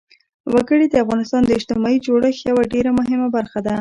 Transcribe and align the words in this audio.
وګړي 0.53 0.87
د 0.89 0.95
افغانستان 1.03 1.41
د 1.45 1.51
اجتماعي 1.59 1.97
جوړښت 2.05 2.41
یوه 2.49 2.63
ډېره 2.73 2.91
مهمه 2.99 3.27
برخه 3.35 3.59
ده. 3.65 3.69